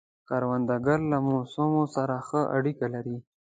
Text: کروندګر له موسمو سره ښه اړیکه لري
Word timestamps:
کروندګر 0.27 0.99
له 1.11 1.17
موسمو 1.29 1.83
سره 1.95 2.15
ښه 2.27 2.41
اړیکه 2.57 2.85
لري 2.95 3.17